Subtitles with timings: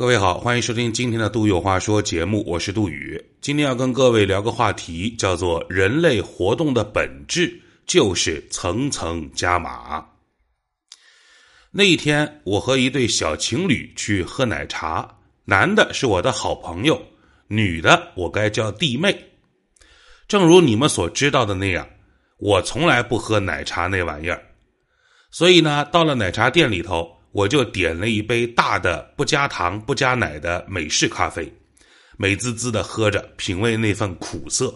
[0.00, 3.22] 各位好，欢迎收听今天的《杜有话说》节目，我是杜宇。
[3.42, 10.02] 今天要跟各位聊个话题，叫做“人类活动的本质就是层层加码”。
[11.70, 16.98] 那一天，我和一对小情侣去喝奶茶，男的是我的好朋友，
[17.48, 19.14] 女的我该叫弟妹。
[20.26, 21.86] 正如你们所知道的那样，
[22.38, 24.42] 我从来不喝奶茶那玩意儿，
[25.30, 27.19] 所以呢，到了奶茶店里头。
[27.32, 31.52] 我就点了一杯大的不加糖不加奶的美式咖啡，
[32.16, 34.74] 美滋滋的喝着，品味那份苦涩。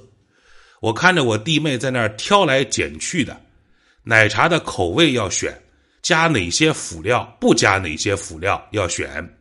[0.80, 3.40] 我看着我弟妹在那儿挑来拣去的，
[4.02, 5.52] 奶茶的口味要选，
[6.02, 9.36] 加哪些辅料，不加哪些辅料要选，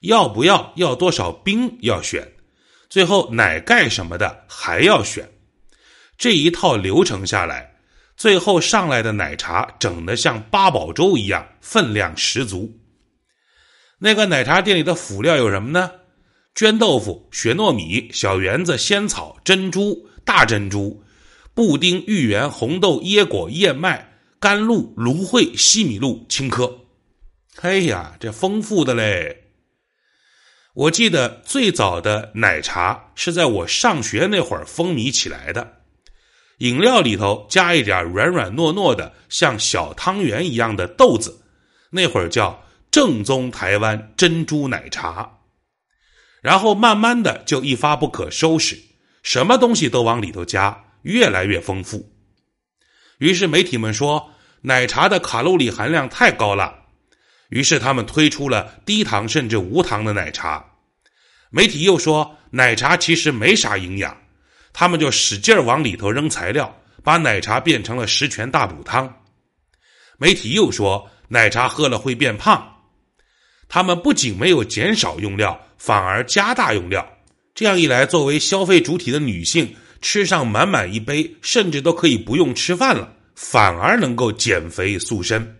[0.00, 2.30] 要不要要多少冰要选，
[2.88, 5.28] 最后奶盖什么的还要选。
[6.16, 7.71] 这一套流程下来。
[8.16, 12.78] 最后上来的奶茶整得像八宝粥一样，分量十足。
[13.98, 15.90] 那个奶茶店里的辅料有什么呢？
[16.54, 21.02] 绢豆腐、雪糯米、小圆子、仙草、珍珠、大珍珠、
[21.54, 26.80] 布丁、芋圆、红豆、椰果、燕麦、甘露、芦荟、西米露、青稞。
[27.62, 29.44] 哎呀，这丰富的嘞！
[30.74, 35.81] 我记得最早的奶茶是在我上学那会儿风靡起来的。
[36.62, 41.42] 饮料里头加一点软软糯糯的，像小汤圆一样的豆子，
[41.90, 45.40] 那会儿叫正宗台湾珍珠奶茶。
[46.40, 48.78] 然后慢慢的就一发不可收拾，
[49.24, 52.12] 什么东西都往里头加，越来越丰富。
[53.18, 56.84] 于是媒体们说奶茶的卡路里含量太高了，
[57.48, 60.64] 于是他们推出了低糖甚至无糖的奶茶。
[61.50, 64.21] 媒体又说奶茶其实没啥营养。
[64.72, 69.22] 他们就使劲往里头扔材料，把奶茶变成了十全大补汤。
[70.18, 72.68] 媒体又说奶茶喝了会变胖。
[73.68, 77.06] 他们不仅没有减少用料，反而加大用料。
[77.54, 85.58] 这样一来，作为消费主体的女性吃上满满一杯，甚至都可以不用吃饭了，反而能够减肥塑身。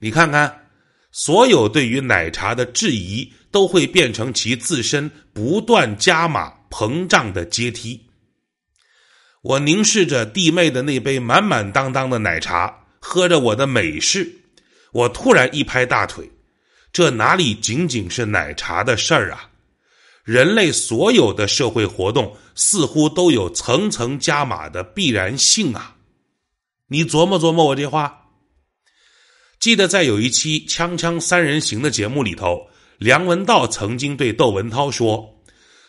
[0.00, 0.66] 你看看，
[1.10, 6.52] 所有对于奶茶的质疑，都会变成其自身不断加码。
[6.70, 8.06] 膨胀的阶梯。
[9.42, 14.30] 我凝视着弟妹的那杯满满当当的奶茶，喝着我的美式，
[14.92, 16.28] 我突然一拍大腿：
[16.92, 19.50] 这哪里仅仅是奶茶的事儿啊！
[20.24, 25.96] 人类所有的社会活动似乎都有层层加码的必然性啊！
[26.88, 28.26] 你琢磨琢磨我这话。
[29.60, 32.68] 记得在有一期《锵锵三人行》的节目里头，
[32.98, 35.37] 梁文道曾经对窦文涛说。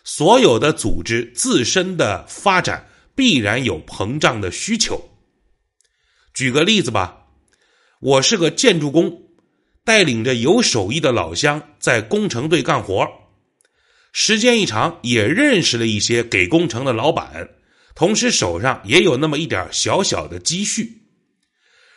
[0.04, 5.10] 所有的组织自身的发展必然有膨胀的需求。
[6.34, 7.28] 举个例子吧，
[8.00, 9.24] 我是个建筑工，
[9.84, 13.06] 带领着有手艺的老乡在工程队干活，
[14.14, 17.50] 时间一长也认识了一些给工程的老板，
[17.94, 21.04] 同时手上也有那么一点小小的积蓄，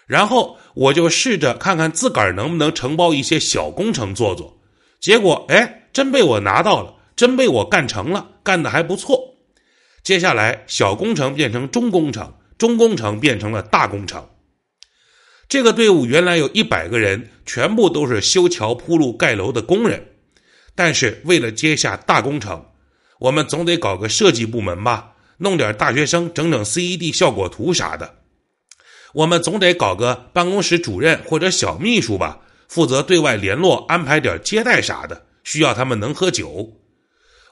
[0.07, 4.61] 然后我就试着看看自个儿能不能承包一些小工程做做，
[4.99, 6.97] 结果哎，真被我拿到了。
[7.23, 9.37] 真被我干成了，干的还不错。
[10.03, 14.29] 接下来，小工程变成中工程，中工程变成了大工程。
[15.49, 20.05] 这个队伍原来有一百个人，全部都是修桥铺路、盖楼的工人。
[20.75, 22.67] 但是为了接下大工程，
[23.21, 28.17] 我们总得搞个设计部门吧，弄点大学生整整 C E D 效果图啥的。
[29.13, 36.82] 我们总得搞个办公室主任或者小秘书吧，负责对外联络、安排点接待啥的，需要他们能喝酒。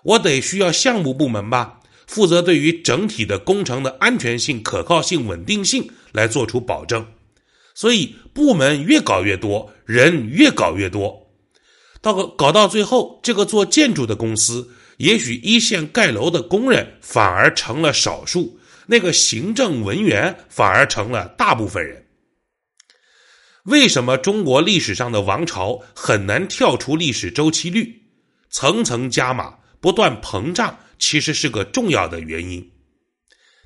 [0.03, 7.07] 我得需要项目部门吧，负责对于整体的工程的安全性、可靠性、稳定性来做出保证。
[7.75, 11.31] 所以部门越搞越多，人越搞越多，
[12.01, 22.07] 到搞到最后，这个做建筑的公司，也许一线盖楼的工人反而成了少数，那个行政文员反而成了大部分人。
[23.65, 28.03] 为什么中国历史上的王朝很难跳出历史周期率，
[28.51, 29.60] 层层加码？
[29.81, 32.71] 不断膨胀其实是个重要的原因。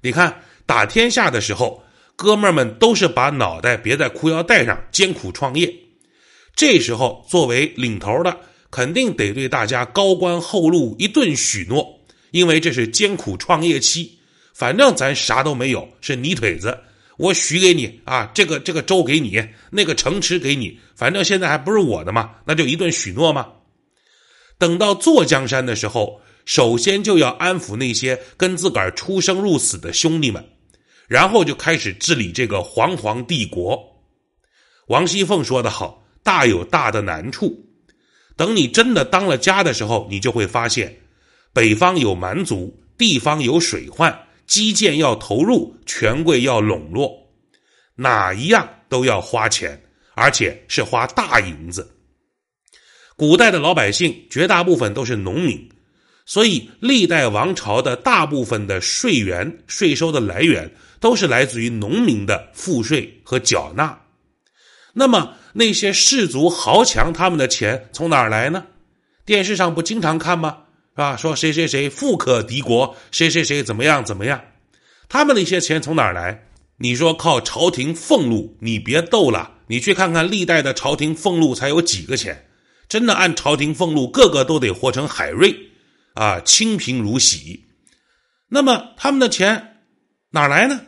[0.00, 1.82] 你看打天下的时候，
[2.16, 5.74] 哥们儿们都是把脑袋别在裤腰带上，艰苦创业。
[6.54, 8.38] 这时候作为领头的，
[8.70, 12.00] 肯定得对大家高官厚禄一顿许诺，
[12.30, 14.18] 因为这是艰苦创业期。
[14.52, 16.78] 反正咱啥都没有，是泥腿子，
[17.16, 23.48] 我许给你啊，这个这个州给你，那个城池给你，反正现在还不是我的嘛，那就一顿许诺嘛。
[24.58, 30.44] 等到坐江山的时候，首先就要安抚那些跟自个儿出生入死的兄弟们，
[31.08, 33.78] 然后就开始治理这个煌煌帝国。
[34.88, 37.64] 王熙凤说得好：“大有大的难处。”
[38.36, 40.94] 等你真的当了家的时候，你就会发现，
[41.52, 47.28] 北方有蛮族，地方有水患，基建要投入，权贵要笼络，
[47.96, 49.80] 哪一样都要花钱，
[50.14, 51.88] 而且是花大银子。
[53.16, 55.68] 古代的老百姓绝大部分都是农民，
[56.26, 64.00] 所以历代王朝的大部分的税源、税收的来源都是来自于农民的赋税和缴纳。
[64.92, 68.64] 那么那些士族豪强他们的钱从哪儿来呢？
[69.24, 70.58] 电视上不经常看吗？
[70.92, 71.16] 是吧？
[71.16, 74.40] 说谁谁谁富可敌国，谁谁谁怎么样怎么样？
[75.08, 76.46] 他们那些钱从哪儿来？
[76.78, 78.56] 你说靠朝廷俸禄？
[78.60, 82.48] 你别逗了，你去看看历代的朝廷俸禄才有几个钱？
[82.88, 85.54] 真的按朝廷俸禄，个个都得活成海瑞，
[86.14, 87.64] 啊，清贫如洗。
[88.48, 89.80] 那么他们的钱
[90.30, 90.80] 哪来呢？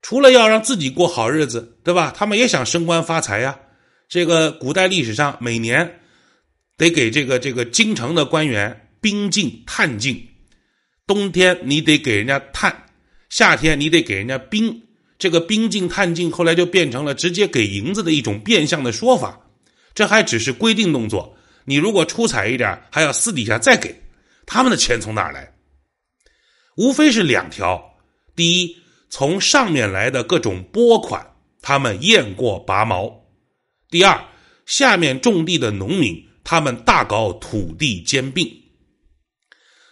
[0.00, 2.12] 除了要让自己过好日子，对吧？
[2.16, 3.58] 他们也想升官发财呀。
[4.08, 6.00] 这个古代历史上，每年
[6.76, 10.28] 得给这个这个京城的官员兵进探进。
[11.06, 12.84] 冬天你得给人家炭，
[13.28, 14.82] 夏天你得给人家兵。
[15.18, 19.38] 这个兵进探进后来就变成了直接给银子的一种变相的说法。
[19.94, 24.02] 这还只是规定动作，你如果出彩一点，还要私底下再给。
[24.46, 25.54] 他们的钱从哪儿来？
[26.76, 27.98] 无非是两条：
[28.34, 28.76] 第一，
[29.10, 33.26] 从上面来的各种拨款，他们验过拔毛；
[33.90, 34.24] 第二，
[34.64, 38.50] 下面种地的农民，他们大搞土地兼并。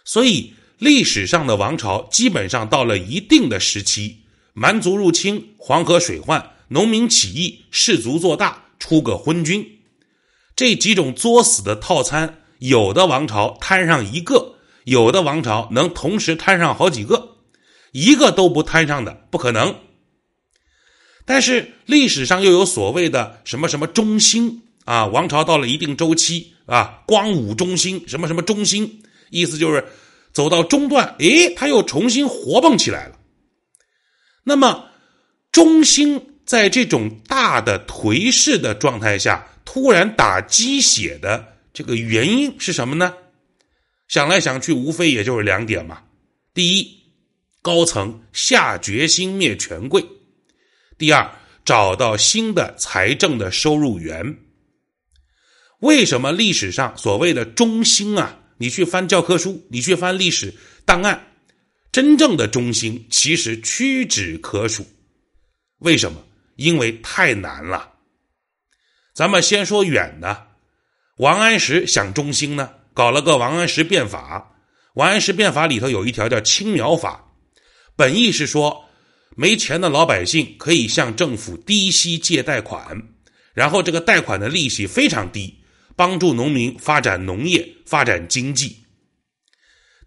[0.03, 9.80] 所以，历史上的王朝基本上到了一定的时期，蛮族入侵、黄河水患、农民起义、士族做大、出个昏君。
[10.61, 17.37] 这几种作死的套餐，有的王朝摊上一个，有的王朝能同时摊上好几个，
[17.93, 19.75] 一个都不摊上的不可能。
[21.25, 29.83] 但是历史上又有所谓的什么什么中兴啊，王朝到了一定周期啊，光武中兴，什么什么中兴，意思就是
[30.31, 33.15] 走到中段，诶，他又重新活蹦起来了。
[34.43, 34.85] 那么
[35.51, 39.47] 中兴在这种大的颓势的状态下。
[39.65, 43.13] 突然打鸡血的这个原因是什么呢？
[44.07, 46.03] 想来想去，无非也就是两点嘛。
[46.53, 47.01] 第一，
[47.61, 50.01] 高层下决心灭权贵；
[50.97, 51.31] 第二，
[51.63, 54.37] 找到新的财政的收入源。
[55.79, 58.39] 为什么历史上所谓的中兴啊？
[58.57, 60.53] 你去翻教科书，你去翻历史
[60.85, 61.27] 档案，
[61.91, 64.85] 真正的中兴其实屈指可数。
[65.79, 66.23] 为什么？
[66.57, 67.90] 因为太难了。
[69.21, 70.47] 咱们先说远的，
[71.17, 74.55] 王安石想中兴呢，搞了个王安石变法。
[74.95, 77.31] 王安石变法里头有一条叫青苗法，
[77.95, 78.85] 本意是说，
[79.35, 82.99] 没钱的老百姓可以向政府低息借贷款，
[83.53, 85.53] 然后这个贷款的利息非常低，
[85.95, 88.75] 帮助农民发展农业、发展经济。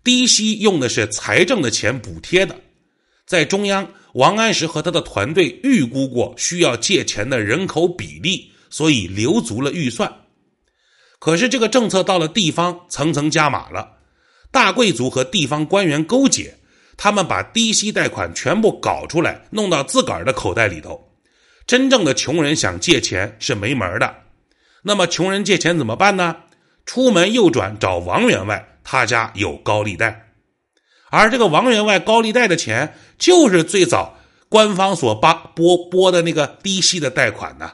[0.02, 2.56] 低息用的是财政的钱补贴的，
[3.24, 8.50] 在中央，王安石和他的团队预估过需要借钱的人口比例。
[8.74, 10.12] 所以留足了预算，
[11.20, 13.98] 可是这个政策到了地方层层加码了，
[14.50, 16.56] 大贵族和地方官员勾结，
[16.96, 21.12] 他们把低息贷款全部搞出来，弄到自个儿的口袋里头。
[21.68, 24.12] 真正的穷人想借钱是没门的。
[24.82, 26.34] 那么穷人借钱怎么办呢？
[26.84, 30.32] 出门右转找王员外，他家有高利贷，
[31.12, 37.70] 而这个王员外高利贷的钱就是最早官方所拨拨拨的那个低息的贷款呢。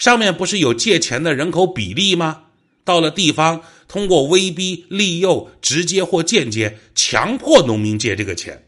[0.00, 2.44] 上面不是有借钱的人口比例吗？
[2.84, 8.66] 到了地方，通过威逼利诱，直接或间接强迫农民借这个钱。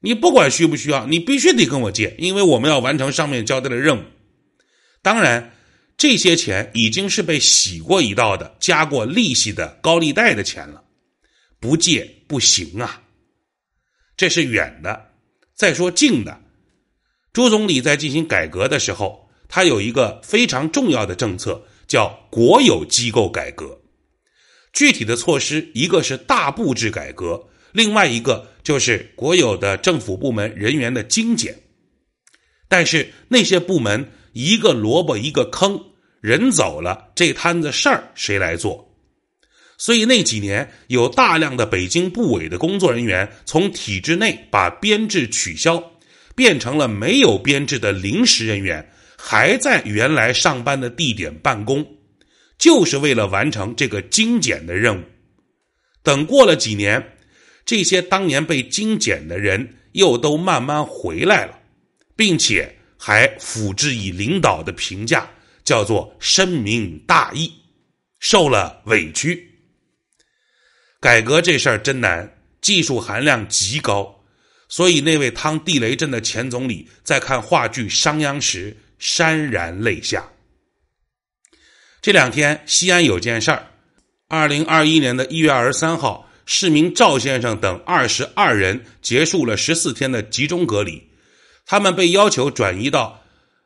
[0.00, 4.04] 你不管需不需要，你必须得跟我借，因为我们要完成上面交代的任务。
[5.02, 5.52] 当然，
[5.98, 10.82] 这些钱已经是被洗过一道的、加过利息的高利贷的钱了，
[11.60, 13.02] 不借不行啊。
[14.16, 15.10] 这是远的。
[15.54, 16.40] 再说近的，
[17.34, 19.28] 朱总理在进行改革的时候。
[19.50, 23.78] 他有一个非常重要的政策，叫国有机构改革。
[24.72, 31.58] 具体的措施，一个是大布置改革，另外一个就是国有的政府部门人员的精简。
[32.68, 35.78] 但是那些部门一个萝卜一个坑，
[36.20, 38.94] 人走了，这摊子事儿谁来做？
[39.76, 45.82] 所以那几年有大量的北京部委的工作人员从体制内把编制取消，
[46.36, 48.92] 变成了没有编制的临时人员。
[49.22, 51.86] 还在原来上班的地点办公，
[52.58, 55.04] 就是为了完成这个精简的任务。
[56.02, 57.16] 等过了几年，
[57.66, 61.58] 这些当年被精简的人又都慢慢回来了，
[62.16, 65.30] 并且还辅之以领导的评价，
[65.64, 67.52] 叫做深明大义。
[68.18, 69.48] 受了委屈。
[71.00, 74.22] 改革这事儿真难，技术含量极高，
[74.68, 80.28] 所以那位趟地雷阵的前总理在看话剧《商鞅》时潸然泪下。
[82.02, 83.66] 这两天西安有件事儿，
[84.28, 91.02] 二零二一年的一月二十三号，市民赵先生等二十二人结束了十四天的集中隔离，
[91.66, 93.22] 他们被要求转移到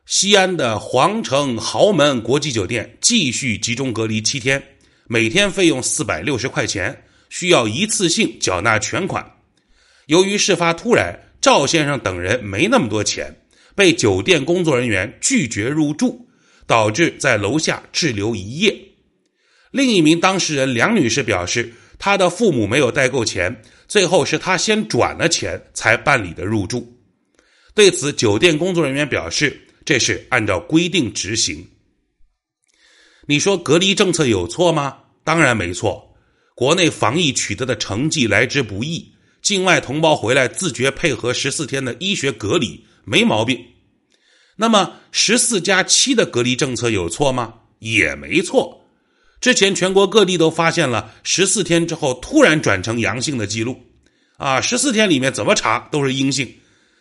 [0.06, 4.62] 西安的皇城豪门国际酒店继续集中隔离七天，
[5.06, 7.02] 每天费用四百六十块钱。
[7.30, 9.28] 需要一次性缴纳全款。
[10.06, 13.43] 由于事发突然，赵先生等人没那么多钱，
[13.74, 16.26] 被酒店工作人员拒绝入住，
[16.66, 18.76] 导致在楼下滞留一夜。
[19.70, 26.96] 另一名当事人梁女士表示，她的父母没有带够钱，最后是她先转了钱才办理的入住。
[27.74, 31.66] 对此，酒店工作人员表示，这是按照规定执行。
[33.26, 34.98] 你说隔离政策有错吗？
[35.24, 36.14] 当然没错。
[36.54, 39.12] 国内防疫取得的成绩来之不易，
[39.42, 43.64] 境外同胞回来自觉配合十四天的医学隔离没毛病。
[44.56, 47.54] 那么十四加七的隔离政策有错吗？
[47.78, 48.86] 也没错。
[49.40, 53.80] 之前全国各地都发现了十四天之后突然转成阳性的记录，
[54.36, 56.56] 啊，十四天里面怎么查都是阴性，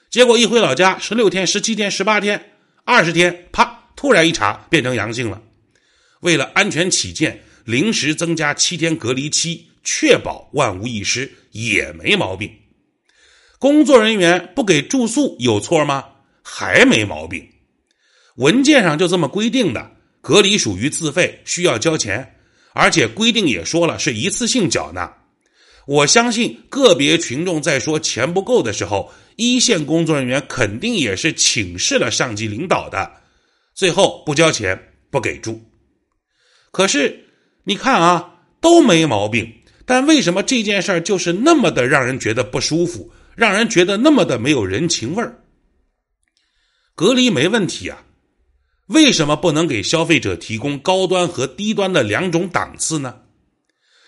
[0.09, 2.51] 结果一回老家，十六天、十七天、十八天、
[2.83, 5.41] 二十天，啪，突然一查变成阳性了。
[6.19, 7.43] 为了安全起见。
[7.65, 12.51] 临时增加七天隔离期，确保万无一失也没毛病。
[13.63, 16.03] 工作人员不给住宿有错吗？
[16.43, 17.47] 还没毛病。
[18.35, 19.89] 文件上就这么规定的，
[20.19, 22.35] 隔离属于自费，需要交钱，
[22.73, 25.15] 而且规定也说了是一次性缴纳。
[25.87, 33.13] 我相信个别群众在说钱不够的时候，一线工作人员肯定也是请示了上级领导的，
[33.73, 34.77] 最后不交钱
[35.09, 35.61] 不给住。
[36.73, 37.17] 可是。
[37.63, 39.49] 你看啊，都没毛病，
[39.85, 45.39] 但为什么这件事儿就是那么的让人觉得不舒服，让人觉得那么的没有人情味儿？
[46.95, 48.03] 隔离没问题啊，
[48.87, 53.21] 为什么不能给消费者提供高端和低端的两种档次呢？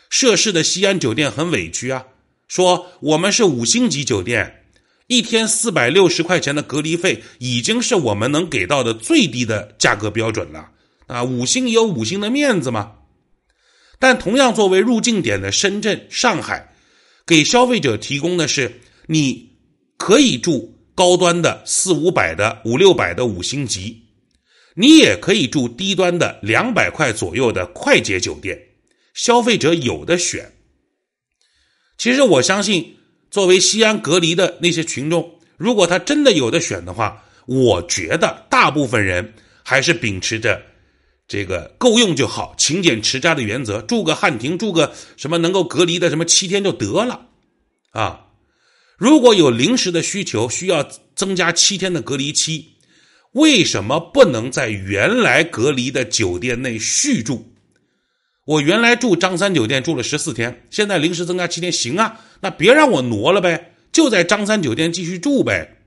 [0.09, 2.05] 涉事的西安酒店很委屈啊，
[2.47, 4.65] 说我们是五星级酒店，
[5.07, 10.69] 一天四百六十块钱的隔离费已经是我们能给到的最低的价格标准了
[11.07, 12.91] 啊，五星有五星的面子嘛。
[13.97, 16.75] 但同样作为入境点的深圳、上海，
[17.25, 19.57] 给消费者提供的是你
[19.97, 24.03] 可以住高端的四五百的、五六百的五星级，
[24.75, 28.59] 你也可以住低端的两百块左右的快捷酒店，
[29.13, 30.53] 消费者有的选。
[31.97, 32.97] 其实我相信，
[33.31, 39.33] 作为西安隔离的那些群众，如果他真的有的选的话，我觉得大部分人
[39.63, 40.61] 还是秉持着。
[41.27, 47.29] 这个够用就好，勤俭持家的原则，住个汉庭，住个什么能够隔离的什么七天就得了，
[47.89, 48.24] 啊，
[48.97, 52.75] 如果有临时的需求，需要增加七天的隔离期，
[53.33, 57.51] 为什么不能在原来隔离的酒店内续住？
[58.45, 65.77] 我原来住张三酒店住了十四天，现在临时增加七天，行啊，那别让我挪了呗，就在张三酒店继续住呗，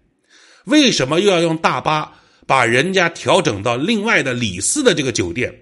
[0.64, 2.14] 为什么又要用大巴？
[2.46, 5.54] 把人家调整到另外的李四的这个酒店，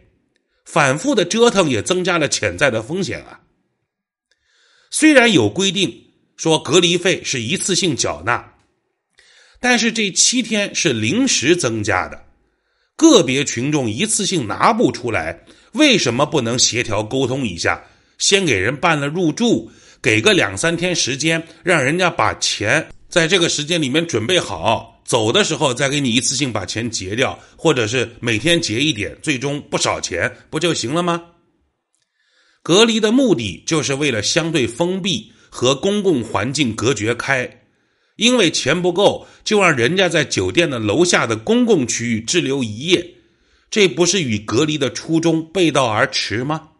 [0.64, 3.40] 反复的折腾也增加了潜在的风险啊。
[4.90, 6.05] 虽然有规定
[6.36, 8.52] 说隔离费是一次性缴纳，
[9.60, 12.24] 但是这七天是临时增加的，
[12.94, 17.82] 个别群众一次性拿不出来，为什么不能协调沟通一下，
[18.18, 19.70] 先给人办了入住，
[20.02, 25.02] 给个两三天时间，让人家把钱在这个时间里面准备好。
[25.06, 31.22] 走的时候再给你一次性把钱结掉，或者是每天结一点，最终不少钱不就行了吗？
[32.60, 37.62] 隔离的目的就是为了相对封闭和公共环境隔绝开，
[38.16, 43.14] 因为钱不够，就让人家在酒店的楼下的公共区域滞留一夜，
[43.70, 46.72] 这不是与隔离的初衷背道而驰吗？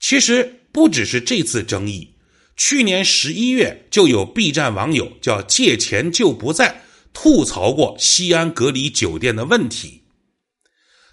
[0.00, 2.16] 其实不只是这次争议，
[2.56, 6.82] 去年十一月就有 B 站网友叫借钱就不在。
[7.12, 10.02] 吐槽过西安隔离酒店的问题，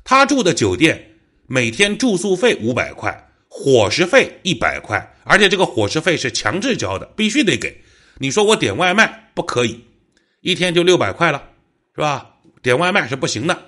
[0.03, 1.11] 他住的酒店
[1.45, 7.83] 每天住宿费五百块，伙食费一百块，而且这个伙食费是强制交的，必须得给。
[8.17, 9.85] 你说我点外卖不可以，
[10.41, 11.49] 一天就六百块了，
[11.93, 12.31] 是吧？
[12.63, 13.65] 点外卖是不行的，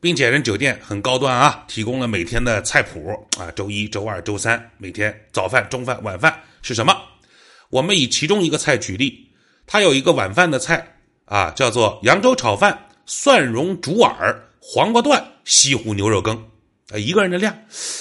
[0.00, 6.94] 并且人酒店很高端啊，提供了每天的菜谱啊，周一周二周三每天早饭、中饭、晚饭是什么？
[7.70, 9.30] 我们以其中一个菜举例。
[9.64, 16.49] 它有一个晚饭的菜啊，叫做扬州炒饭、蒜蓉竹耳、黄瓜段、西湖牛肉羹，
[16.98, 17.56] 一个人的量，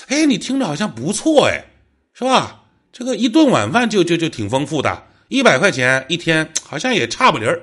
[0.07, 1.65] 哎，你听着好像不错哎，
[2.13, 2.63] 是吧？
[2.91, 7.61] 这个一顿晚饭就就就挺丰富的，一百块钱一天好像也差不离儿，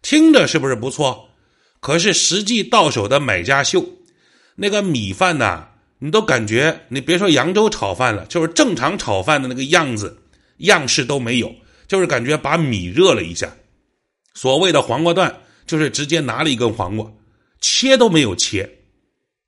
[0.00, 1.28] 听着是不是不错？
[1.80, 3.84] 可是实际到手的买家秀，
[4.56, 5.68] 那个米饭呐，
[5.98, 10.22] 你都感觉你别说扬州炒饭了，就是正常炒饭的那个样子
[10.58, 11.54] 样式都没有，
[11.86, 13.54] 就是感觉把米热了一下。
[14.34, 17.12] 所谓的黄瓜段，就是直接拿了一根黄瓜，
[17.60, 18.78] 切都没有切，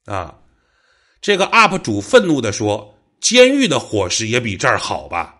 [0.05, 0.35] 啊。
[1.23, 5.37] 这个 UP 主愤怒的说：“监狱的伙食也比这儿好吧？”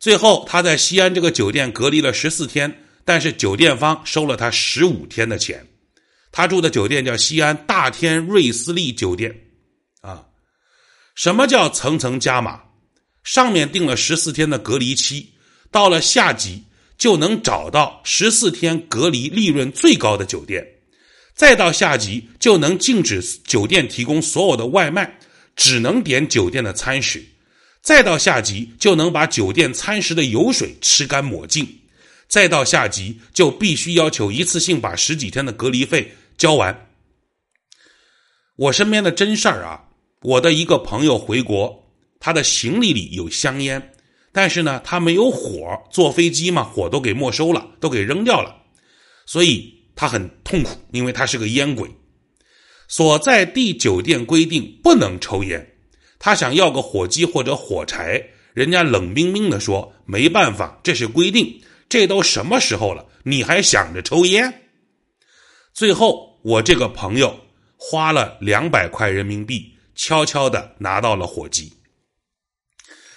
[0.00, 5.64] 最后，他在西安这个酒店隔离了十四天，但是酒店方收了他十五天的钱。
[6.32, 9.38] 他住的酒店叫西安大天瑞斯利酒店。
[10.00, 10.26] 啊，
[11.14, 12.60] 什么叫层层加码？
[13.22, 15.32] 上面定了十四天的隔离期，
[15.70, 16.64] 到了下级
[16.96, 20.66] 就能找到十四天隔离利润最高的酒店。
[21.34, 25.18] 再到下级就能禁止酒店提供所有的外卖，
[25.56, 27.18] 只能点酒店的餐食；
[27.82, 31.66] 再到下级就能把酒店餐食的油水吃干抹净；
[32.28, 36.88] 再到下级就必须要求一次性把十几天的隔离费交完。
[38.54, 39.88] 我身边的真事儿啊，
[40.22, 43.92] 我的一个朋友回国，他的行李里有香烟，
[44.30, 48.54] 但是呢，他没有火，坐飞机嘛，火都给没收了，都给扔掉了，
[49.26, 49.73] 所以。
[49.94, 51.90] 他很痛苦，因为他是个烟鬼。
[52.86, 55.76] 所在地酒店规定不能抽烟，
[56.18, 58.22] 他想要个火机或者火柴，
[58.52, 64.62] 人家冷冰冰的说：“没办法，这是规定。”这都什么时候了，你还想着抽烟？
[65.72, 67.46] 最后，我这个朋友
[67.76, 71.72] 花了两百块人民币，悄悄的拿到了火机。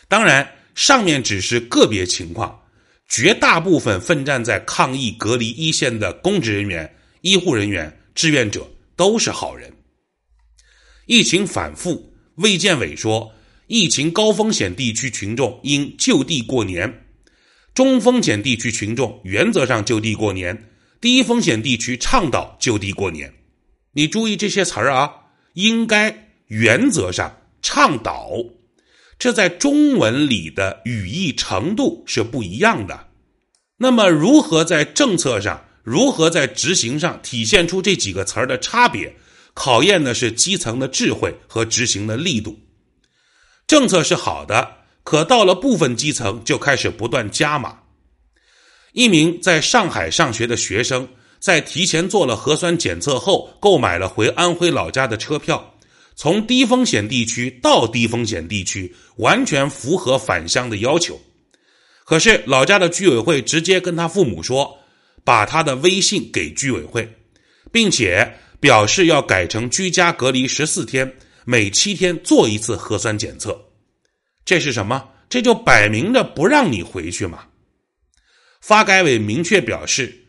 [0.07, 2.66] 当然，上面只是个别情况。
[3.07, 9.71] 绝大部分奋战在抗疫隔离一线的公职人员、医护人员、志愿者都是好人。
[11.05, 13.33] 疫情反复，卫健委说，
[13.67, 17.05] 疫情高风险地区群众应就地过年，
[17.73, 23.33] 中风险地区群众原则上就地过年，低风险地区倡导就地过年。
[23.93, 25.11] 你注意这些词儿啊，
[25.53, 28.31] 应该、原则上、倡导。
[29.19, 33.07] 这在中文里的语义程度是不一样的。
[33.77, 39.15] 那么，如何在政策上，如何在执行上体现出这几个词儿的差别，
[39.53, 42.59] 考验的是基层的智慧和执行的力度。
[43.65, 47.79] 政策是好的，可到了部分基层就开始不断加码。
[48.93, 51.07] 一名在上海上学的学生，
[51.39, 55.76] 在提前做了核酸检测后，购买了回安徽老家的车票。
[56.17, 61.21] 从低风险地区到低风险地区，完全符合返乡的要求。
[62.03, 64.79] 可是老家的居委会直接跟他父母说，
[65.23, 67.07] 把他的微信给居委会，
[67.71, 73.55] 并且表示要改成居家隔离十四天，每七天做一次核酸检测。
[74.43, 75.07] 这是什么？
[75.29, 77.45] 这就摆明着不让你回去嘛！
[78.61, 80.25] 发改委明确表示，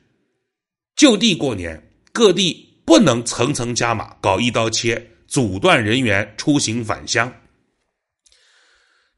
[0.97, 5.13] 就地过年，各地不能层层加码，搞一刀切。
[5.29, 7.33] 阻断人员出行返乡。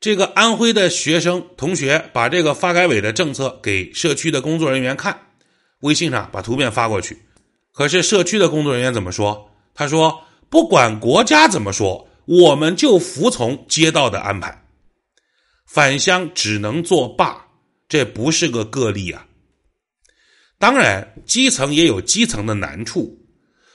[0.00, 5.28] 这个安徽的学生同学把这个发改委的政策给社区的工作人员看，
[5.80, 7.22] 微信上把图片发过去。
[7.70, 9.50] 可是社区的工作人员怎么说？
[9.74, 14.64] 他说：“不管国家怎么说，我们就服从街道的安排，
[15.66, 17.46] 返乡只能作罢，
[17.88, 19.26] 这不是个个例啊。
[20.58, 23.18] 当然，基层也有基层的难处，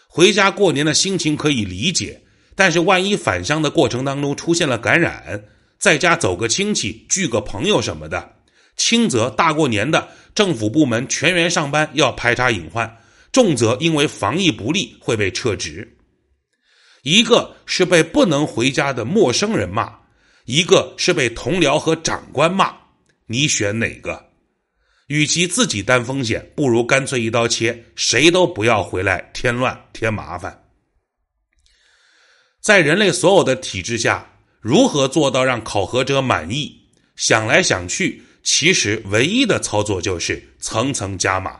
[0.08, 2.21] 回家过年的心情可以理解。”
[2.55, 5.43] 但是，万一返乡的过程当中出现了感染，
[5.77, 8.33] 在家走个亲戚、聚个朋友什么的，
[8.77, 12.97] 轻则大过年的政府部门全员上班要排查隐患，
[13.31, 15.97] 重则因为防疫不力会被撤职。
[17.03, 19.93] 一个是被不能回家的陌生人骂，
[20.45, 22.73] 一个是被同僚和长官骂，
[23.27, 24.25] 你选哪个？
[25.07, 30.64] 与其自己担风险，不如干脆一刀切，谁都不要回来添乱添麻烦。
[32.65, 34.28] 在人类所有的体制下，
[34.60, 36.75] 如何做到让考核者满意？
[37.15, 41.60] 想来想去，其实唯一的操作就是层层加码。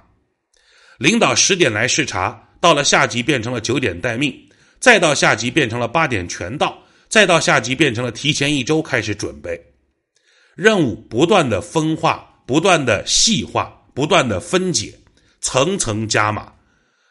[0.98, 4.36] 领导十点来视察，到了下级变成了九点待命，
[4.80, 6.76] 再到下级变成了八点全到，
[7.08, 9.63] 再到下级变成了提前一周开始准备。
[10.56, 14.98] 任务不断的分化，不断的细化，不断的分解，
[15.39, 16.52] 层层加码。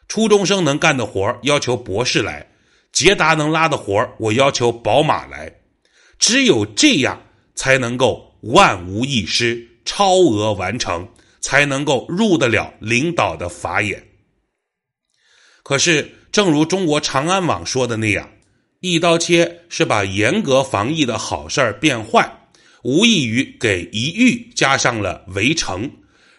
[0.09, 2.45] 初中生能干的活要求博士来。
[2.95, 5.53] 捷达能拉的活我要求宝马来，
[6.17, 7.21] 只有这样
[7.53, 11.05] 才能够万无一失、超额完成，
[11.41, 14.01] 才能够入得了领导的法眼。
[15.61, 18.29] 可是，正如中国长安网说的那样，
[18.79, 22.47] 一刀切是把严格防疫的好事儿变坏，
[22.83, 25.91] 无异于给一域加上了围城，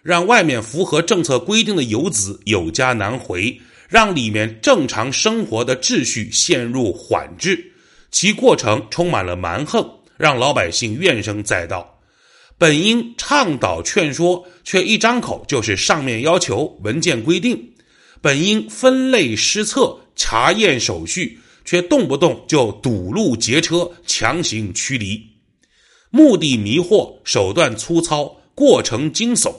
[0.03, 7.73] 让外面符合政策规定的游子有家难回，让里面正常生活的秩序陷入缓滞，
[8.11, 12.01] 其过程充满了蛮横，让老百姓怨声载道。
[12.59, 17.57] 本应倡导劝说，却一张口就是上面要求、文件规定；
[18.21, 21.41] 本应分类施策、查验手续。
[21.67, 25.21] 却动不动就堵路劫车、强行驱离，
[26.11, 29.53] 目的迷惑，手段粗糙，过程惊悚。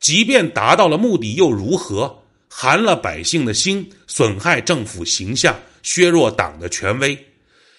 [0.00, 2.21] 即便达到了目的又如何？
[2.54, 7.18] 寒了百姓的心，损害政府形象，削弱党的权威。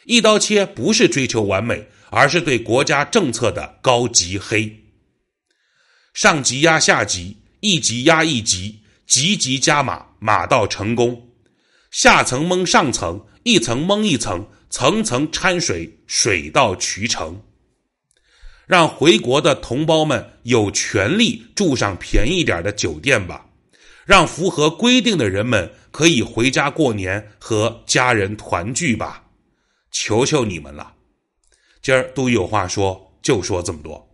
[0.05, 4.75] 一刀切不是追求完美，而是对国家政策的高级黑。
[6.15, 11.29] 上级压下级，一级压一级，级级加码，码到成功。
[11.91, 13.23] 下层蒙上层。
[13.43, 17.41] 一层蒙一层，层层掺水，水到渠成。
[18.65, 23.45] 让回国的同胞们有权利住上便宜点的酒店吧，
[24.05, 29.23] 让符合规定的人们可以回家过年和家人团聚吧，
[29.91, 30.93] 求求你们了！
[31.81, 34.12] 今儿都有话说，就说这么多。